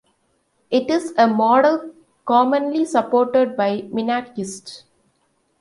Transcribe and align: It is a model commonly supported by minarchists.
It 0.71 0.89
is 0.89 1.13
a 1.15 1.27
model 1.27 1.91
commonly 2.25 2.85
supported 2.85 3.55
by 3.55 3.83
minarchists. 3.93 4.85